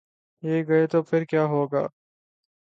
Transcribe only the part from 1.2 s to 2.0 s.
کیا ہو گا؟